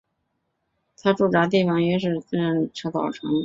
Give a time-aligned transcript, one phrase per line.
[1.03, 3.29] 他驻扎地方约是社寮岛城。